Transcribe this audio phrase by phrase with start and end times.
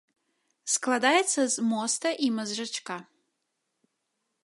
[0.75, 2.95] Складаецца з моста і мазжачка.